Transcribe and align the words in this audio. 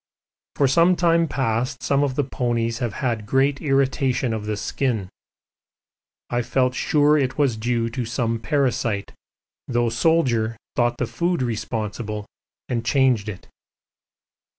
For 0.55 0.67
some 0.67 0.95
time 0.95 1.27
past 1.27 1.83
some 1.83 2.01
of 2.03 2.15
the 2.15 2.23
ponies 2.23 2.79
have 2.79 2.93
had 3.05 3.27
great 3.27 3.61
irritation 3.61 4.33
of 4.33 4.47
the 4.47 4.57
skin. 4.57 5.09
I 6.31 6.41
felt 6.41 6.73
sure 6.73 7.19
it 7.19 7.37
was 7.37 7.55
due 7.55 7.87
to 7.91 8.03
some 8.03 8.39
parasite, 8.39 9.11
though 9.67 9.89
the 9.91 9.95
Soldier 9.95 10.57
thought 10.75 10.97
the 10.97 11.05
food 11.05 11.43
responsible 11.43 12.25
and 12.67 12.83
changed 12.83 13.29
it. 13.29 13.47